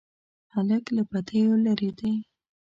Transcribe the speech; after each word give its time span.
هلک 0.53 0.85
له 0.95 1.01
بدیو 1.09 1.53
لیرې 1.63 1.89
دی. 1.99 2.13